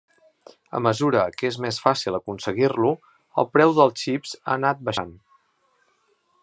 [0.77, 2.95] A mesura que és més fàcil aconseguir-lo,
[3.43, 5.15] el preu dels xips ha anat baixant.